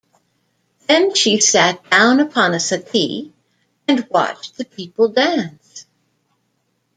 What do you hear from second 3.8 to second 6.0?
and watched the people dance.